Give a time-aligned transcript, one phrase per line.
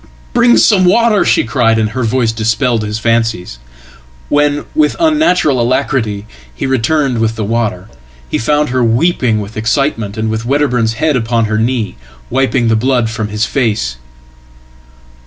[0.33, 3.59] "Bring some water!" she cried, and her voice dispelled his fancies.
[4.29, 7.87] When, with unnatural alacrity, he returned with the water,
[8.27, 11.97] he found her weepingwith excitement, and with Wedderburn's head upon her knee,
[12.31, 13.97] wiping theblood from his face."